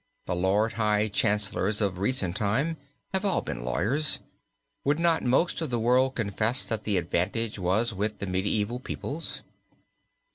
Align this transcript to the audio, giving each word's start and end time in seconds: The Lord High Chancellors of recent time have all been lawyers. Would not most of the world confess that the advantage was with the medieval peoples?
The 0.25 0.35
Lord 0.35 0.73
High 0.73 1.09
Chancellors 1.09 1.79
of 1.79 1.99
recent 1.99 2.35
time 2.35 2.77
have 3.13 3.23
all 3.23 3.43
been 3.43 3.63
lawyers. 3.63 4.17
Would 4.83 4.97
not 4.97 5.21
most 5.23 5.61
of 5.61 5.69
the 5.69 5.77
world 5.79 6.15
confess 6.15 6.65
that 6.65 6.85
the 6.85 6.97
advantage 6.97 7.59
was 7.59 7.93
with 7.93 8.17
the 8.17 8.25
medieval 8.25 8.79
peoples? 8.79 9.43